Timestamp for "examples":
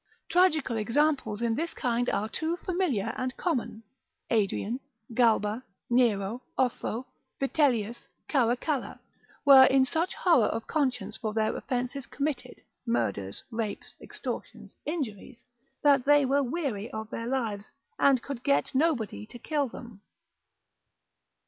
0.77-1.43